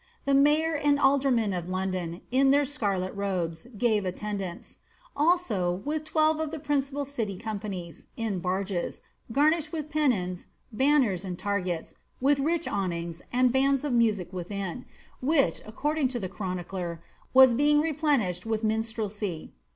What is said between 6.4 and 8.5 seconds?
the principal city companies, in